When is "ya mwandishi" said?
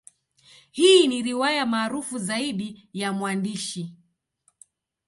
2.93-3.93